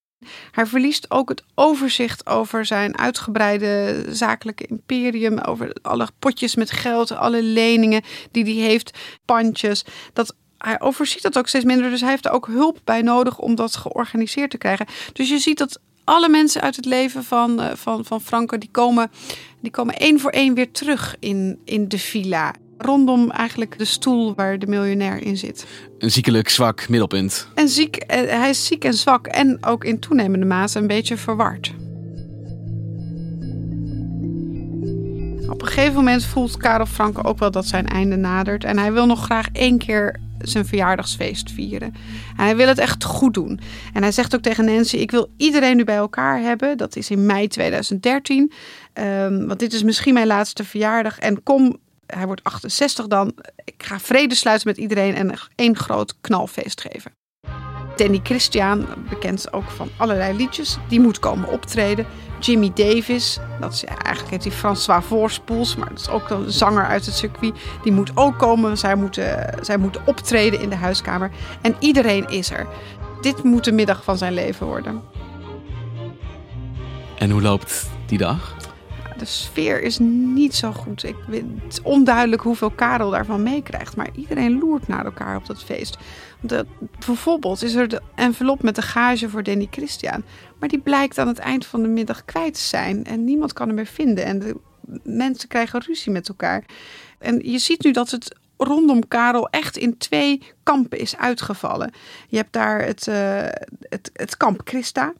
Hij 0.51 0.65
verliest 0.65 1.11
ook 1.11 1.29
het 1.29 1.43
overzicht 1.55 2.27
over 2.27 2.65
zijn 2.65 2.97
uitgebreide 2.97 4.05
zakelijke 4.09 4.65
imperium. 4.65 5.37
Over 5.39 5.75
alle 5.81 6.07
potjes 6.19 6.55
met 6.55 6.71
geld, 6.71 7.11
alle 7.11 7.43
leningen 7.43 8.01
die 8.31 8.43
hij 8.43 8.69
heeft, 8.69 8.97
pandjes. 9.25 9.85
Dat 10.13 10.35
hij 10.57 10.81
overziet 10.81 11.21
dat 11.21 11.37
ook 11.37 11.47
steeds 11.47 11.65
minder. 11.65 11.89
Dus 11.89 12.01
hij 12.01 12.09
heeft 12.09 12.25
er 12.25 12.31
ook 12.31 12.47
hulp 12.47 12.79
bij 12.83 13.01
nodig 13.01 13.39
om 13.39 13.55
dat 13.55 13.75
georganiseerd 13.75 14.51
te 14.51 14.57
krijgen. 14.57 14.85
Dus 15.13 15.29
je 15.29 15.39
ziet 15.39 15.57
dat 15.57 15.79
alle 16.03 16.29
mensen 16.29 16.61
uit 16.61 16.75
het 16.75 16.85
leven 16.85 17.23
van, 17.23 17.61
uh, 17.61 17.71
van, 17.73 18.05
van 18.05 18.21
Franke, 18.21 18.57
die 18.57 18.69
komen, 18.71 19.11
die 19.61 19.71
komen 19.71 19.95
één 19.95 20.19
voor 20.19 20.31
één 20.31 20.53
weer 20.53 20.71
terug 20.71 21.15
in, 21.19 21.59
in 21.65 21.87
de 21.87 21.99
villa. 21.99 22.53
Rondom 22.77 23.31
eigenlijk 23.31 23.77
de 23.77 23.85
stoel 23.85 24.35
waar 24.35 24.59
de 24.59 24.67
miljonair 24.67 25.21
in 25.21 25.37
zit. 25.37 25.65
Een 25.99 26.11
ziekelijk 26.11 26.49
zwak 26.49 26.89
middelpunt. 26.89 27.47
En 27.53 27.69
ziek, 27.69 27.95
eh, 27.95 28.39
hij 28.39 28.49
is 28.49 28.65
ziek 28.65 28.83
en 28.83 28.93
zwak 28.93 29.27
en 29.27 29.65
ook 29.65 29.83
in 29.83 29.99
toenemende 29.99 30.45
mate 30.45 30.79
een 30.79 30.87
beetje 30.87 31.17
verward. 31.17 31.73
Op 35.49 35.61
een 35.61 35.67
gegeven 35.67 35.95
moment 35.95 36.25
voelt 36.25 36.57
Karel 36.57 36.85
Franke 36.85 37.23
ook 37.23 37.39
wel 37.39 37.51
dat 37.51 37.65
zijn 37.65 37.87
einde 37.87 38.15
nadert. 38.15 38.63
En 38.63 38.77
hij 38.77 38.93
wil 38.93 39.05
nog 39.05 39.23
graag 39.23 39.47
één 39.51 39.77
keer 39.77 40.19
zijn 40.39 40.65
verjaardagsfeest 40.65 41.51
vieren. 41.51 41.93
En 42.37 42.43
hij 42.43 42.55
wil 42.55 42.67
het 42.67 42.77
echt 42.77 43.03
goed 43.03 43.33
doen. 43.33 43.59
En 43.93 44.01
hij 44.01 44.11
zegt 44.11 44.35
ook 44.35 44.41
tegen 44.41 44.65
Nancy: 44.65 44.97
Ik 44.97 45.11
wil 45.11 45.29
iedereen 45.37 45.77
nu 45.77 45.83
bij 45.83 45.95
elkaar 45.95 46.39
hebben. 46.39 46.77
Dat 46.77 46.95
is 46.95 47.09
in 47.09 47.25
mei 47.25 47.47
2013. 47.47 48.51
Um, 48.93 49.47
want 49.47 49.59
dit 49.59 49.73
is 49.73 49.83
misschien 49.83 50.13
mijn 50.13 50.27
laatste 50.27 50.63
verjaardag. 50.63 51.19
En 51.19 51.43
kom, 51.43 51.77
hij 52.05 52.25
wordt 52.25 52.43
68 52.43 53.07
dan. 53.07 53.33
Ik 53.63 53.83
ga 53.83 53.99
vrede 53.99 54.35
sluiten 54.35 54.67
met 54.67 54.77
iedereen 54.77 55.15
en 55.15 55.33
één 55.55 55.75
groot 55.75 56.15
knalfeest 56.21 56.81
geven. 56.81 57.11
Danny 57.95 58.19
Christian, 58.23 58.87
bekend 59.09 59.53
ook 59.53 59.69
van 59.69 59.89
allerlei 59.97 60.37
liedjes, 60.37 60.77
die 60.89 60.99
moet 60.99 61.19
komen 61.19 61.49
optreden. 61.49 62.05
Jimmy 62.39 62.71
Davis, 62.73 63.39
dat 63.59 63.73
is 63.73 63.83
eigenlijk 63.83 64.29
heet 64.29 64.43
hij 64.43 64.51
François 64.51 65.05
Voorspoels, 65.05 65.75
maar 65.75 65.89
dat 65.89 65.99
is 65.99 66.09
ook 66.09 66.29
een 66.29 66.51
zanger 66.51 66.85
uit 66.85 67.05
het 67.05 67.15
circuit. 67.15 67.53
Die 67.83 67.91
moet 67.91 68.11
ook 68.15 68.37
komen. 68.37 68.77
Zij 68.77 68.95
moeten, 68.95 69.57
zij 69.61 69.77
moeten 69.77 70.01
optreden 70.05 70.61
in 70.61 70.69
de 70.69 70.75
huiskamer. 70.75 71.31
En 71.61 71.75
iedereen 71.79 72.29
is 72.29 72.51
er. 72.51 72.67
Dit 73.21 73.43
moet 73.43 73.63
de 73.63 73.71
middag 73.71 74.03
van 74.03 74.17
zijn 74.17 74.33
leven 74.33 74.67
worden. 74.67 75.01
En 77.17 77.29
hoe 77.29 77.41
loopt 77.41 77.89
die 78.05 78.17
dag? 78.17 78.55
De 79.17 79.25
sfeer 79.25 79.81
is 79.81 79.97
niet 79.99 80.55
zo 80.55 80.71
goed. 80.71 81.03
Ik, 81.03 81.15
het 81.29 81.45
is 81.69 81.81
onduidelijk 81.81 82.41
hoeveel 82.41 82.69
Karel 82.69 83.09
daarvan 83.09 83.43
meekrijgt. 83.43 83.95
Maar 83.95 84.09
iedereen 84.15 84.59
loert 84.59 84.87
naar 84.87 85.05
elkaar 85.05 85.35
op 85.35 85.45
dat 85.45 85.63
feest. 85.63 85.97
De, 86.41 86.65
bijvoorbeeld 87.05 87.63
is 87.63 87.73
er 87.73 87.87
de 87.87 88.01
envelop 88.15 88.63
met 88.63 88.75
de 88.75 88.81
gage 88.81 89.29
voor 89.29 89.43
Danny 89.43 89.67
Christian. 89.71 90.23
Maar 90.59 90.69
die 90.69 90.79
blijkt 90.79 91.17
aan 91.17 91.27
het 91.27 91.39
eind 91.39 91.65
van 91.65 91.81
de 91.81 91.87
middag 91.87 92.25
kwijt 92.25 92.53
te 92.53 92.59
zijn. 92.59 93.05
En 93.05 93.23
niemand 93.23 93.53
kan 93.53 93.67
hem 93.67 93.75
meer 93.75 93.85
vinden. 93.85 94.25
En 94.25 94.39
de 94.39 94.55
mensen 95.03 95.49
krijgen 95.49 95.81
ruzie 95.81 96.11
met 96.11 96.27
elkaar. 96.27 96.63
En 97.19 97.51
je 97.51 97.57
ziet 97.57 97.83
nu 97.83 97.91
dat 97.91 98.11
het 98.11 98.35
rondom 98.57 99.07
Karel 99.07 99.49
echt 99.49 99.77
in 99.77 99.97
twee 99.97 100.41
kampen 100.63 100.99
is 100.99 101.17
uitgevallen. 101.17 101.91
Je 102.27 102.37
hebt 102.37 102.53
daar 102.53 102.81
het, 102.85 103.07
uh, 103.07 103.15
het, 103.81 104.09
het 104.13 104.37
kamp 104.37 104.61
Christa 104.63 105.13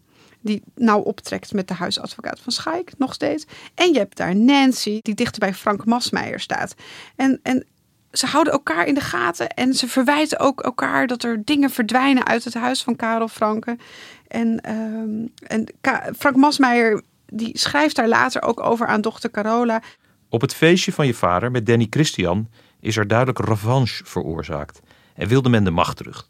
die 0.47 0.63
nauw 0.75 0.99
optrekt 0.99 1.53
met 1.53 1.67
de 1.67 1.73
huisadvocaat 1.73 2.39
van 2.39 2.51
Schaik, 2.51 2.91
nog 2.97 3.13
steeds. 3.13 3.45
En 3.75 3.93
je 3.93 3.99
hebt 3.99 4.17
daar 4.17 4.35
Nancy, 4.35 4.99
die 5.01 5.15
dichter 5.15 5.39
bij 5.39 5.53
Frank 5.53 5.85
Masmeijer 5.85 6.39
staat. 6.39 6.75
En, 7.15 7.39
en 7.43 7.65
ze 8.11 8.25
houden 8.25 8.53
elkaar 8.53 8.87
in 8.87 8.93
de 8.93 9.01
gaten 9.01 9.49
en 9.49 9.73
ze 9.73 9.87
verwijten 9.87 10.39
ook 10.39 10.61
elkaar 10.61 11.07
dat 11.07 11.23
er 11.23 11.45
dingen 11.45 11.69
verdwijnen 11.69 12.25
uit 12.25 12.43
het 12.43 12.53
huis 12.53 12.83
van 12.83 12.95
Karel 12.95 13.27
Franke. 13.27 13.77
En, 14.27 14.71
um, 14.73 15.31
en 15.47 15.65
Frank 16.17 16.35
Masmeijer 16.35 17.03
die 17.25 17.57
schrijft 17.57 17.95
daar 17.95 18.07
later 18.07 18.41
ook 18.41 18.63
over 18.63 18.87
aan 18.87 19.01
dochter 19.01 19.31
Carola. 19.31 19.81
Op 20.29 20.41
het 20.41 20.53
feestje 20.53 20.93
van 20.93 21.07
je 21.07 21.13
vader 21.13 21.51
met 21.51 21.65
Danny 21.65 21.87
Christian 21.89 22.49
is 22.79 22.97
er 22.97 23.07
duidelijk 23.07 23.39
revanche 23.39 24.05
veroorzaakt 24.05 24.79
en 25.15 25.27
wilde 25.27 25.49
men 25.49 25.63
de 25.63 25.71
macht 25.71 25.97
terug. 25.97 26.27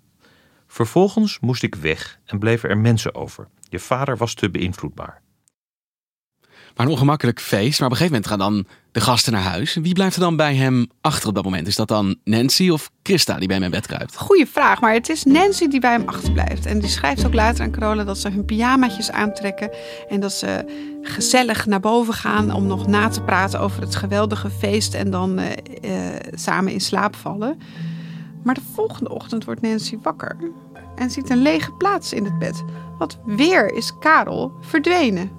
Vervolgens 0.67 1.39
moest 1.39 1.63
ik 1.63 1.75
weg 1.75 2.19
en 2.25 2.39
bleven 2.39 2.69
er 2.69 2.77
mensen 2.77 3.15
over. 3.15 3.47
Je 3.69 3.79
vader 3.79 4.17
was 4.17 4.33
te 4.33 4.49
beïnvloedbaar. 4.49 5.21
Maar 6.77 6.85
een 6.85 6.91
ongemakkelijk 6.91 7.39
feest. 7.39 7.79
Maar 7.79 7.89
op 7.89 7.93
een 7.93 8.01
gegeven 8.01 8.21
moment 8.21 8.27
gaan 8.27 8.53
dan 8.53 8.67
de 8.91 9.01
gasten 9.01 9.33
naar 9.33 9.41
huis. 9.41 9.75
Wie 9.75 9.93
blijft 9.93 10.15
er 10.15 10.21
dan 10.21 10.35
bij 10.35 10.55
hem 10.55 10.87
achter 11.01 11.29
op 11.29 11.35
dat 11.35 11.43
moment? 11.43 11.67
Is 11.67 11.75
dat 11.75 11.87
dan 11.87 12.15
Nancy 12.23 12.69
of 12.69 12.89
Christa 13.03 13.37
die 13.37 13.47
bij 13.47 13.55
hem 13.55 13.65
in 13.65 13.71
bed 13.71 13.87
kruipt? 13.87 14.17
Goeie 14.17 14.47
vraag, 14.47 14.81
maar 14.81 14.93
het 14.93 15.09
is 15.09 15.23
Nancy 15.23 15.67
die 15.67 15.79
bij 15.79 15.91
hem 15.91 16.07
achterblijft. 16.07 16.65
En 16.65 16.79
die 16.79 16.89
schrijft 16.89 17.25
ook 17.25 17.33
later 17.33 17.63
aan 17.63 17.71
Carola 17.71 18.03
dat 18.03 18.17
ze 18.17 18.29
hun 18.29 18.45
pyjamaatjes 18.45 19.11
aantrekken. 19.11 19.69
En 20.09 20.19
dat 20.19 20.33
ze 20.33 20.65
gezellig 21.01 21.65
naar 21.65 21.79
boven 21.79 22.13
gaan 22.13 22.51
om 22.51 22.67
nog 22.67 22.87
na 22.87 23.07
te 23.07 23.21
praten 23.21 23.59
over 23.59 23.81
het 23.81 23.95
geweldige 23.95 24.49
feest. 24.49 24.93
En 24.93 25.11
dan 25.11 25.39
uh, 25.39 25.45
uh, 25.81 25.91
samen 26.33 26.73
in 26.73 26.81
slaap 26.81 27.15
vallen. 27.15 27.59
Maar 28.47 28.55
de 28.55 28.61
volgende 28.73 29.09
ochtend 29.09 29.45
wordt 29.45 29.61
Nancy 29.61 29.97
wakker 30.01 30.37
en 30.95 31.09
ziet 31.09 31.29
een 31.29 31.41
lege 31.41 31.71
plaats 31.71 32.13
in 32.13 32.23
het 32.23 32.39
bed. 32.39 32.63
Want 32.97 33.19
weer 33.25 33.73
is 33.73 33.93
Karel 33.99 34.51
verdwenen. 34.61 35.31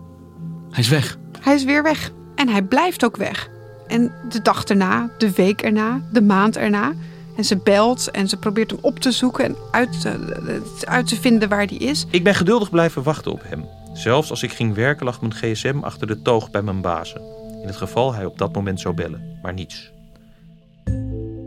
Hij 0.71 0.83
is 0.83 0.89
weg. 0.89 1.19
Hij 1.41 1.55
is 1.55 1.65
weer 1.65 1.83
weg. 1.83 2.13
En 2.35 2.49
hij 2.49 2.63
blijft 2.63 3.05
ook 3.05 3.17
weg. 3.17 3.51
En 3.87 4.13
de 4.29 4.43
dag 4.43 4.65
erna, 4.65 5.11
de 5.19 5.33
week 5.33 5.63
erna, 5.63 6.01
de 6.13 6.23
maand 6.23 6.57
erna. 6.57 6.93
En 7.37 7.45
ze 7.45 7.57
belt 7.57 8.11
en 8.11 8.29
ze 8.29 8.37
probeert 8.37 8.71
hem 8.71 8.81
op 8.83 8.99
te 8.99 9.13
zoeken 9.13 9.45
en 9.45 9.57
uit 9.71 10.01
te, 10.01 10.63
uit 10.85 11.07
te 11.07 11.17
vinden 11.17 11.49
waar 11.49 11.67
hij 11.67 11.77
is. 11.77 12.07
Ik 12.11 12.25
ben 12.25 12.35
geduldig 12.35 12.71
blijven 12.71 13.03
wachten 13.03 13.33
op 13.33 13.43
hem. 13.45 13.65
Zelfs 13.93 14.31
als 14.31 14.43
ik 14.43 14.53
ging 14.53 14.75
werken 14.75 15.05
lag 15.05 15.21
mijn 15.21 15.35
gsm 15.35 15.79
achter 15.81 16.07
de 16.07 16.23
toog 16.23 16.51
bij 16.51 16.63
mijn 16.63 16.81
bazen. 16.81 17.21
In 17.61 17.67
het 17.67 17.77
geval 17.77 18.15
hij 18.15 18.25
op 18.25 18.39
dat 18.39 18.55
moment 18.55 18.81
zou 18.81 18.95
bellen, 18.95 19.39
maar 19.43 19.53
niets. 19.53 19.93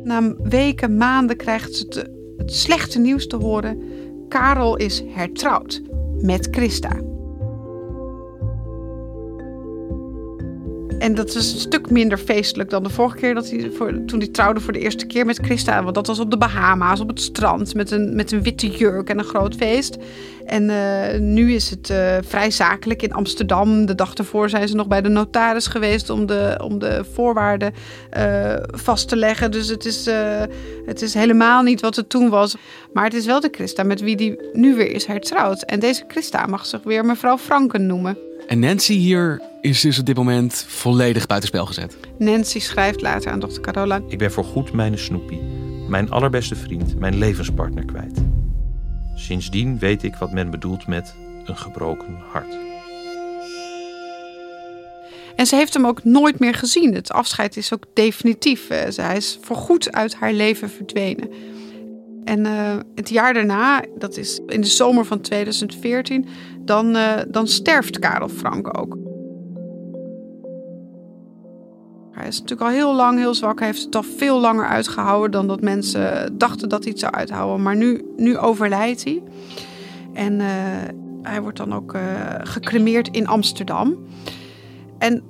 Na 0.04 0.34
weken, 0.44 0.98
maanden 0.98 1.38
krijgt 1.38 1.76
ze 1.76 1.86
het, 1.90 2.10
slechte 2.52 3.00
nieuws 3.00 3.28
te 3.28 3.36
horen. 3.36 3.82
Karel 4.28 4.78
is 4.78 5.04
hertrouwd 5.08 5.82
met 6.22 6.48
Christa. 6.52 7.11
En 11.02 11.16
dat 11.16 11.28
is 11.28 11.36
een 11.36 11.60
stuk 11.60 11.90
minder 11.90 12.18
feestelijk 12.18 12.70
dan 12.70 12.84
de 12.84 12.90
vorige 12.90 13.18
keer 13.18 13.34
dat 13.34 13.50
hij 13.50 13.72
voor, 13.74 14.06
toen 14.06 14.20
hij 14.20 14.28
trouwde 14.28 14.60
voor 14.60 14.74
de 14.74 14.80
eerste 14.80 15.06
keer 15.06 15.26
met 15.26 15.40
Christa. 15.42 15.84
Want 15.84 15.96
dat 15.96 16.08
was 16.08 16.20
op 16.20 16.32
de 16.32 16.38
Bahama's, 16.38 17.00
op 17.00 17.08
het 17.08 17.22
strand, 17.22 17.74
met 17.74 17.92
een, 17.92 18.16
met 18.16 18.32
een 18.32 18.44
witte 18.44 18.68
jurk 18.68 19.10
en 19.10 19.18
een 19.18 19.24
groot 19.24 19.56
feest. 19.56 19.98
En 20.46 20.64
uh, 20.64 21.20
nu 21.20 21.54
is 21.54 21.70
het 21.70 21.90
uh, 21.90 22.18
vrij 22.22 22.52
zakelijk 22.52 23.02
in 23.02 23.14
Amsterdam. 23.14 23.86
De 23.86 23.96
dag 23.96 24.14
ervoor 24.14 24.50
zijn 24.50 24.68
ze 24.68 24.76
nog 24.76 24.88
bij 24.88 25.02
de 25.02 25.10
notaris 25.10 25.68
geweest 25.68 26.10
om 26.10 26.26
de, 26.26 26.60
om 26.64 26.80
de 26.80 27.04
voorwaarden 27.14 27.74
uh, 28.18 28.54
vast 28.72 29.08
te 29.08 29.16
leggen. 29.16 29.52
Dus 29.52 29.68
het 29.68 29.86
is, 29.86 30.10
het 30.86 31.02
is 31.02 31.14
helemaal 31.14 31.64
niet 31.64 31.82
wat 31.82 31.96
het 31.96 32.10
toen 32.10 32.30
was. 32.30 32.56
Maar 32.94 33.04
het 33.04 33.14
is 33.14 33.26
wel 33.26 33.40
de 33.40 33.50
Christa 33.52 33.84
met 33.84 34.02
wie 34.02 34.16
die 34.16 34.50
nu 34.54 34.76
weer 34.76 34.92
is 34.92 35.06
hertrouwd. 35.06 35.62
En 35.62 35.80
deze 35.80 36.04
Christa 36.08 36.46
mag 36.46 36.66
zich 36.66 36.84
weer 36.84 37.06
mevrouw 37.06 37.38
Franken 37.38 37.86
noemen. 37.86 38.18
En 38.48 38.60
Nancy 38.60 38.94
hier 38.94 39.42
is 39.62 39.82
dus 39.82 40.00
op 40.00 40.06
dit 40.06 40.16
moment 40.16 40.66
volledig 40.68 41.28
buitenspel 41.28 41.66
gezet. 41.66 41.98
Nancy 42.18 42.60
schrijft 42.60 43.02
later 43.02 43.32
aan 43.32 43.40
dochter 43.40 43.62
Carola. 43.62 44.02
Ik 44.08 44.18
ben 44.18 44.32
voorgoed 44.32 44.74
mijn 44.74 44.98
Snoepie, 44.98 45.42
mijn 45.88 46.12
allerbeste 46.12 46.56
vriend, 46.56 47.00
mijn 47.00 47.18
levenspartner 47.18 47.86
kwijt. 47.86 48.22
Sindsdien 49.16 49.80
weet 49.80 50.04
ik 50.04 50.16
wat 50.16 50.32
men 50.32 50.50
bedoelt 50.50 50.88
met 50.88 51.16
een 51.46 51.58
gebroken 51.58 52.18
hart. 52.32 52.58
En 55.36 55.46
ze 55.46 55.56
heeft 55.56 55.74
hem 55.74 55.86
ook 55.86 56.04
nooit 56.04 56.40
meer 56.40 56.54
gezien. 56.54 56.94
Het 56.94 57.12
afscheid 57.12 57.58
is 57.58 57.74
ook 57.74 57.86
definitief. 57.94 58.68
Zij 58.90 59.18
is 59.18 59.38
voorgoed 59.42 59.92
uit 59.92 60.16
haar 60.16 60.34
leven 60.34 60.70
verdwenen. 60.70 61.30
En 62.24 62.46
uh, 62.46 62.76
het 62.96 63.10
jaar 63.10 63.34
daarna, 63.34 63.84
dat 63.98 64.18
is 64.18 64.40
in 64.48 64.62
de 64.62 64.68
zomer 64.68 65.06
van 65.06 65.22
2014, 65.22 66.26
dan, 66.60 66.96
uh, 66.96 67.18
dan 67.28 67.48
sterft 67.48 68.00
Karel 68.00 68.30
Frank 68.30 68.80
ook. 68.80 68.98
Hij 72.12 72.28
is 72.28 72.40
natuurlijk 72.40 72.70
al 72.70 72.76
heel 72.76 72.96
lang 72.96 73.18
heel 73.18 73.34
zwak. 73.34 73.60
Hij 73.60 73.68
heeft 73.68 73.84
het 73.84 73.96
al 73.96 74.04
veel 74.04 74.40
langer 74.40 74.68
uitgehouden 74.68 75.32
dan 75.32 75.48
dat 75.48 75.62
mensen 75.62 76.38
dachten 76.38 76.70
dat 76.70 76.82
hij 76.82 76.92
het 76.92 77.00
zou 77.00 77.14
uithouden. 77.14 77.62
Maar 77.62 77.76
nu, 77.76 78.06
nu 78.18 78.38
overlijdt 78.38 79.04
hij. 79.04 79.24
En 80.14 80.34
uh, 80.34 80.48
hij 81.22 81.42
wordt 81.42 81.58
dan 81.58 81.74
ook 81.74 81.96
gecremeerd 82.44 83.08
in 83.08 83.28
Amsterdam. 83.28 83.98
En 84.98 85.24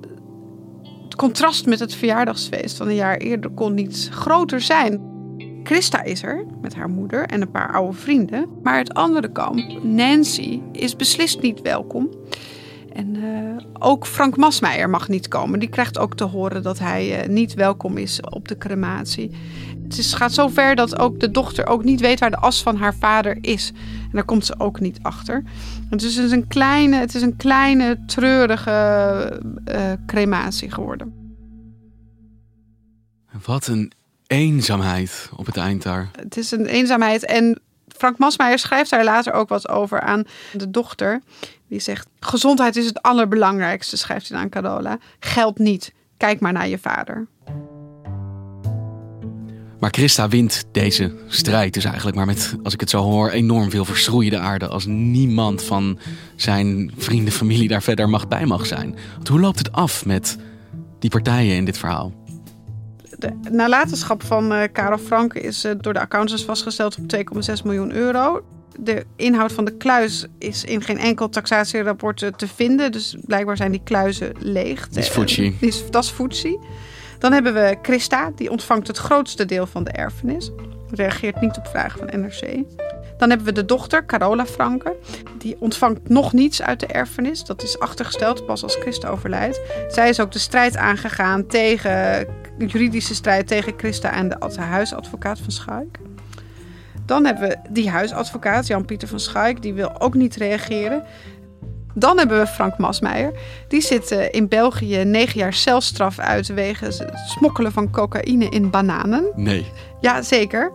het 1.04 1.16
contrast 1.16 1.66
met 1.66 1.78
het 1.78 1.94
verjaardagsfeest 1.94 2.76
van 2.76 2.88
een 2.88 2.94
jaar 2.94 3.16
eerder 3.16 3.50
kon 3.50 3.74
niet 3.74 4.08
groter 4.12 4.60
zijn. 4.60 5.11
Christa 5.62 6.02
is 6.02 6.22
er 6.22 6.44
met 6.60 6.74
haar 6.74 6.88
moeder 6.88 7.26
en 7.26 7.40
een 7.40 7.50
paar 7.50 7.72
oude 7.72 7.96
vrienden. 7.96 8.48
Maar 8.62 8.78
het 8.78 8.94
andere 8.94 9.32
kamp, 9.32 9.82
Nancy, 9.82 10.60
is 10.72 10.96
beslist 10.96 11.40
niet 11.40 11.60
welkom. 11.60 12.10
En 12.92 13.14
uh, 13.14 13.56
ook 13.78 14.06
Frank 14.06 14.36
Masmeijer 14.36 14.90
mag 14.90 15.08
niet 15.08 15.28
komen. 15.28 15.58
Die 15.58 15.68
krijgt 15.68 15.98
ook 15.98 16.14
te 16.14 16.24
horen 16.24 16.62
dat 16.62 16.78
hij 16.78 17.22
uh, 17.22 17.28
niet 17.28 17.54
welkom 17.54 17.96
is 17.96 18.20
op 18.20 18.48
de 18.48 18.58
crematie. 18.58 19.30
Het 19.82 19.98
is, 19.98 20.14
gaat 20.14 20.32
zo 20.32 20.48
ver 20.48 20.74
dat 20.74 20.98
ook 20.98 21.20
de 21.20 21.30
dochter 21.30 21.66
ook 21.66 21.84
niet 21.84 22.00
weet 22.00 22.20
waar 22.20 22.30
de 22.30 22.36
as 22.36 22.62
van 22.62 22.76
haar 22.76 22.94
vader 22.94 23.38
is. 23.40 23.72
En 24.02 24.10
daar 24.12 24.24
komt 24.24 24.46
ze 24.46 24.60
ook 24.60 24.80
niet 24.80 24.98
achter. 25.02 25.42
Het 25.90 26.02
is 26.02 26.14
dus 26.14 26.30
een 26.30 26.46
kleine, 26.46 26.96
het 26.96 27.14
is 27.14 27.22
een 27.22 27.36
kleine 27.36 28.04
treurige 28.06 29.40
uh, 29.68 29.92
crematie 30.06 30.70
geworden. 30.70 31.14
Wat 33.44 33.66
een 33.66 33.92
eenzaamheid 34.32 35.30
op 35.36 35.46
het 35.46 35.56
eind 35.56 35.82
daar. 35.82 36.10
Het 36.12 36.36
is 36.36 36.50
een 36.50 36.66
eenzaamheid 36.66 37.24
en 37.24 37.60
Frank 37.96 38.18
Masmeijer 38.18 38.58
schrijft 38.58 38.90
daar 38.90 39.04
later 39.04 39.32
ook 39.32 39.48
wat 39.48 39.68
over 39.68 40.00
aan 40.00 40.24
de 40.52 40.70
dochter. 40.70 41.22
Die 41.68 41.80
zegt: 41.80 42.06
Gezondheid 42.20 42.76
is 42.76 42.86
het 42.86 43.02
allerbelangrijkste, 43.02 43.96
schrijft 43.96 44.28
hij 44.28 44.38
aan 44.38 44.48
Carola. 44.48 44.98
Geld 45.18 45.58
niet. 45.58 45.92
Kijk 46.16 46.40
maar 46.40 46.52
naar 46.52 46.68
je 46.68 46.78
vader. 46.78 47.26
Maar 49.78 49.90
Christa 49.90 50.28
wint 50.28 50.64
deze 50.72 51.14
strijd 51.28 51.74
dus 51.74 51.84
eigenlijk 51.84 52.16
maar 52.16 52.26
met, 52.26 52.56
als 52.62 52.74
ik 52.74 52.80
het 52.80 52.90
zo 52.90 53.02
hoor, 53.02 53.30
enorm 53.30 53.70
veel 53.70 53.84
verschroeide 53.84 54.38
aarde. 54.38 54.66
Als 54.66 54.86
niemand 54.86 55.62
van 55.62 55.98
zijn 56.36 56.92
vrienden, 56.96 57.32
familie 57.32 57.68
daar 57.68 57.82
verder 57.82 58.08
mag 58.08 58.28
bij 58.28 58.46
mag 58.46 58.66
zijn. 58.66 58.96
Want 59.14 59.28
hoe 59.28 59.40
loopt 59.40 59.58
het 59.58 59.72
af 59.72 60.06
met 60.06 60.36
die 60.98 61.10
partijen 61.10 61.56
in 61.56 61.64
dit 61.64 61.78
verhaal? 61.78 62.21
De 63.22 63.50
nalatenschap 63.50 64.22
van 64.22 64.52
uh, 64.52 64.62
Karel 64.72 64.98
Frank 64.98 65.34
is 65.34 65.64
uh, 65.64 65.72
door 65.80 65.92
de 65.92 66.00
accountants 66.00 66.44
vastgesteld 66.44 66.98
op 66.98 67.04
2,6 67.16 67.62
miljoen 67.64 67.92
euro. 67.92 68.44
De 68.78 69.04
inhoud 69.16 69.52
van 69.52 69.64
de 69.64 69.76
kluis 69.76 70.26
is 70.38 70.64
in 70.64 70.82
geen 70.82 70.98
enkel 70.98 71.28
taxatierapport 71.28 72.32
te 72.36 72.48
vinden. 72.48 72.92
Dus 72.92 73.16
blijkbaar 73.20 73.56
zijn 73.56 73.70
die 73.70 73.82
kluizen 73.84 74.32
leeg. 74.38 74.88
Dat 74.88 74.96
is 74.96 75.08
Fuji. 75.08 75.56
Dat 75.90 76.04
is 76.04 76.10
Fuji. 76.10 76.58
Dan 77.18 77.32
hebben 77.32 77.54
we 77.54 77.78
Christa, 77.82 78.32
die 78.34 78.50
ontvangt 78.50 78.86
het 78.86 78.98
grootste 78.98 79.44
deel 79.44 79.66
van 79.66 79.84
de 79.84 79.90
erfenis. 79.90 80.50
Reageert 80.90 81.40
niet 81.40 81.56
op 81.56 81.66
vragen 81.66 81.98
van 81.98 82.20
NRC. 82.20 82.64
Dan 83.18 83.28
hebben 83.28 83.46
we 83.46 83.52
de 83.52 83.64
dochter, 83.64 84.06
Carola 84.06 84.46
Franke. 84.46 84.96
Die 85.38 85.56
ontvangt 85.58 86.08
nog 86.08 86.32
niets 86.32 86.62
uit 86.62 86.80
de 86.80 86.86
erfenis. 86.86 87.44
Dat 87.44 87.62
is 87.62 87.78
achtergesteld 87.78 88.46
pas 88.46 88.62
als 88.62 88.76
Christa 88.76 89.08
overlijdt. 89.08 89.60
Zij 89.88 90.08
is 90.08 90.20
ook 90.20 90.32
de 90.32 90.38
strijd 90.38 90.76
aangegaan 90.76 91.46
tegen, 91.46 92.26
juridische 92.66 93.14
strijd 93.14 93.46
tegen 93.46 93.72
Christa 93.76 94.12
en 94.12 94.28
de 94.28 94.60
huisadvocaat 94.60 95.38
van 95.38 95.50
Schuik. 95.50 95.98
Dan 97.06 97.24
hebben 97.24 97.48
we 97.48 97.56
die 97.70 97.90
huisadvocaat, 97.90 98.66
Jan-Pieter 98.66 99.08
van 99.08 99.20
Schuik, 99.20 99.62
die 99.62 99.72
wil 99.72 100.00
ook 100.00 100.14
niet 100.14 100.36
reageren. 100.36 101.02
Dan 101.94 102.18
hebben 102.18 102.38
we 102.38 102.46
Frank 102.46 102.78
Masmeijer. 102.78 103.32
Die 103.68 103.80
zit 103.80 104.10
in 104.10 104.48
België 104.48 105.04
negen 105.04 105.38
jaar 105.38 105.52
celstraf 105.52 106.18
uit 106.18 106.46
wegens 106.46 106.98
het 106.98 107.18
smokkelen 107.26 107.72
van 107.72 107.90
cocaïne 107.90 108.48
in 108.48 108.70
bananen. 108.70 109.24
Nee. 109.34 109.66
Ja, 110.00 110.22
zeker. 110.22 110.72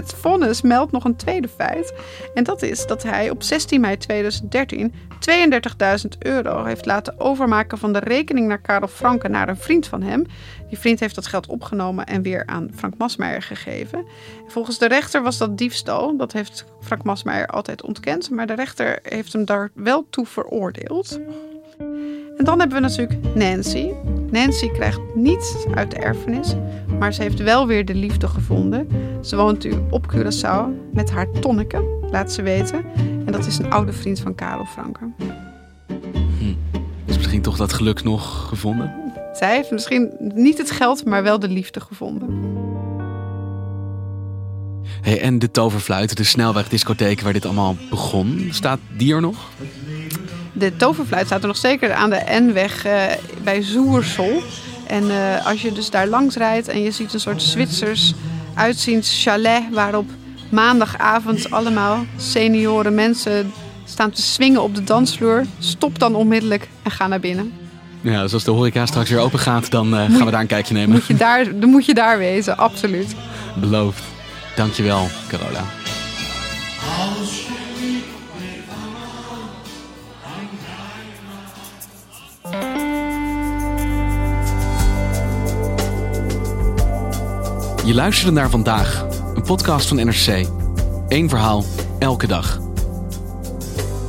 Het 0.00 0.14
vonnis 0.14 0.62
meldt 0.62 0.92
nog 0.92 1.04
een 1.04 1.16
tweede 1.16 1.48
feit. 1.48 1.92
En 2.34 2.44
dat 2.44 2.62
is 2.62 2.86
dat 2.86 3.02
hij 3.02 3.30
op 3.30 3.42
16 3.42 3.80
mei 3.80 3.96
2013 3.96 4.94
32.000 6.02 6.18
euro 6.18 6.64
heeft 6.64 6.86
laten 6.86 7.20
overmaken 7.20 7.78
van 7.78 7.92
de 7.92 7.98
rekening 7.98 8.48
naar 8.48 8.60
Karel 8.60 8.88
Franke 8.88 9.28
naar 9.28 9.48
een 9.48 9.56
vriend 9.56 9.86
van 9.86 10.02
hem. 10.02 10.26
Die 10.68 10.78
vriend 10.78 11.00
heeft 11.00 11.14
dat 11.14 11.26
geld 11.26 11.46
opgenomen 11.46 12.06
en 12.06 12.22
weer 12.22 12.46
aan 12.46 12.70
Frank 12.74 12.96
Masmeijer 12.96 13.42
gegeven. 13.42 14.06
Volgens 14.46 14.78
de 14.78 14.88
rechter 14.88 15.22
was 15.22 15.38
dat 15.38 15.58
diefstal. 15.58 16.16
Dat 16.16 16.32
heeft 16.32 16.64
Frank 16.80 17.02
Masmeijer 17.02 17.46
altijd 17.46 17.82
ontkend. 17.82 18.30
Maar 18.30 18.46
de 18.46 18.54
rechter 18.54 18.98
heeft 19.02 19.32
hem 19.32 19.44
daar 19.44 19.70
wel 19.74 20.06
toe 20.10 20.26
veroordeeld. 20.26 21.20
En 22.36 22.44
dan 22.44 22.58
hebben 22.58 22.82
we 22.82 22.88
natuurlijk 22.88 23.34
Nancy. 23.34 23.90
Nancy 24.30 24.68
krijgt 24.70 25.00
niets 25.14 25.54
uit 25.74 25.90
de 25.90 25.96
erfenis, 25.96 26.54
maar 26.98 27.14
ze 27.14 27.22
heeft 27.22 27.42
wel 27.42 27.66
weer 27.66 27.84
de 27.84 27.94
liefde 27.94 28.28
gevonden. 28.28 28.88
Ze 29.22 29.36
woont 29.36 29.64
nu 29.64 29.72
op 29.90 30.14
Curaçao 30.14 30.92
met 30.92 31.10
haar 31.10 31.30
tonneke, 31.30 31.98
laat 32.10 32.32
ze 32.32 32.42
weten. 32.42 32.84
En 33.26 33.32
dat 33.32 33.46
is 33.46 33.58
een 33.58 33.70
oude 33.70 33.92
vriend 33.92 34.20
van 34.20 34.34
Karel 34.34 34.64
Franke. 34.64 35.00
Hm. 36.38 36.54
Is 37.06 37.16
misschien 37.16 37.42
toch 37.42 37.56
dat 37.56 37.72
geluk 37.72 38.02
nog 38.02 38.48
gevonden? 38.48 38.94
Zij 39.32 39.54
heeft 39.54 39.70
misschien 39.70 40.12
niet 40.18 40.58
het 40.58 40.70
geld, 40.70 41.04
maar 41.04 41.22
wel 41.22 41.38
de 41.38 41.48
liefde 41.48 41.80
gevonden. 41.80 42.58
Hey, 45.00 45.20
en 45.20 45.38
de 45.38 45.50
toverfluit, 45.50 46.16
de 46.16 46.24
snelwegdiscotheek 46.24 47.20
waar 47.20 47.32
dit 47.32 47.44
allemaal 47.44 47.76
begon, 47.90 48.48
staat 48.50 48.78
die 48.96 49.14
er 49.14 49.20
nog? 49.20 49.48
De 50.60 50.76
toverfluit 50.76 51.26
staat 51.26 51.40
er 51.40 51.46
nog 51.46 51.56
zeker 51.56 51.92
aan 51.92 52.10
de 52.10 52.22
N-weg 52.28 52.86
uh, 52.86 52.92
bij 53.42 53.62
Zoersel. 53.62 54.42
En 54.86 55.04
uh, 55.04 55.46
als 55.46 55.62
je 55.62 55.72
dus 55.72 55.90
daar 55.90 56.06
langs 56.06 56.36
rijdt 56.36 56.68
en 56.68 56.82
je 56.82 56.90
ziet 56.90 57.14
een 57.14 57.20
soort 57.20 57.42
Zwitsers 57.42 58.14
uitziend 58.54 59.08
chalet... 59.08 59.62
waarop 59.72 60.10
maandagavond 60.50 61.50
allemaal 61.50 62.04
senioren 62.16 62.94
mensen 62.94 63.52
staan 63.84 64.10
te 64.10 64.22
swingen 64.22 64.62
op 64.62 64.74
de 64.74 64.84
dansvloer... 64.84 65.44
stop 65.58 65.98
dan 65.98 66.14
onmiddellijk 66.14 66.68
en 66.82 66.90
ga 66.90 67.06
naar 67.06 67.20
binnen. 67.20 67.52
Ja, 68.00 68.22
dus 68.22 68.32
als 68.32 68.44
de 68.44 68.50
horeca 68.50 68.86
straks 68.86 69.10
weer 69.10 69.18
open 69.18 69.38
gaat, 69.38 69.70
dan 69.70 69.94
uh, 69.94 70.00
gaan 70.00 70.24
we 70.24 70.30
daar 70.30 70.40
een 70.40 70.46
kijkje 70.46 70.74
nemen. 70.74 70.90
Moet 70.90 71.06
je 71.06 71.14
daar, 71.14 71.58
dan 71.60 71.70
moet 71.70 71.86
je 71.86 71.94
daar 71.94 72.18
wezen, 72.18 72.56
absoluut. 72.56 73.14
Beloofd. 73.60 74.02
Dankjewel, 74.56 75.08
Carola. 75.28 75.79
Je 87.90 87.96
luisterde 87.96 88.32
naar 88.32 88.50
vandaag, 88.50 89.06
een 89.34 89.42
podcast 89.42 89.88
van 89.88 89.96
NRC. 89.96 90.46
Eén 91.08 91.28
verhaal, 91.28 91.64
elke 91.98 92.26
dag. 92.26 92.60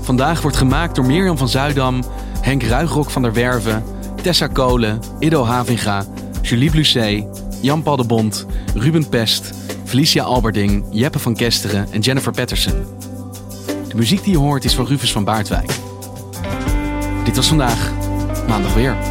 Vandaag 0.02 0.42
wordt 0.42 0.58
gemaakt 0.58 0.96
door 0.96 1.06
Mirjam 1.06 1.38
van 1.38 1.50
Zuidam, 1.50 2.04
Henk 2.42 2.64
Ruigrok 2.64 3.10
van 3.10 3.22
der 3.22 3.34
Werven, 3.34 3.84
Tessa 4.22 4.48
Kolen, 4.48 5.00
Ido 5.20 5.46
Havinga, 5.46 6.06
Julie 6.42 6.72
Blusset, 6.72 7.26
Jan-Paul 7.62 8.32
Ruben 8.76 9.10
Pest, 9.10 9.52
Felicia 9.84 10.24
Alberding, 10.24 10.86
Jeppe 10.92 11.20
van 11.20 11.36
Kesteren 11.36 11.88
en 11.92 12.00
Jennifer 12.00 12.32
Patterson. 12.32 12.86
De 13.88 13.96
muziek 13.96 14.24
die 14.24 14.32
je 14.32 14.40
hoort 14.40 14.64
is 14.64 14.76
van 14.76 14.86
Rufus 14.86 15.12
van 15.12 15.24
Baardwijk. 15.24 15.72
Dit 17.24 17.36
was 17.36 17.48
vandaag, 17.48 17.92
maandag 18.48 18.74
weer. 18.74 19.11